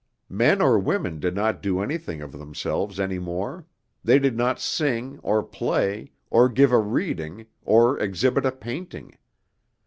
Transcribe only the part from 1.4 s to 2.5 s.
do anything of